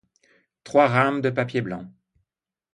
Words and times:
trois 0.63 0.87
rames 0.87 1.21
de 1.21 1.29
papier 1.29 1.61
blanc. 1.61 1.87